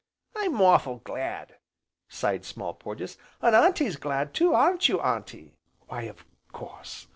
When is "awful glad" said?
0.59-1.57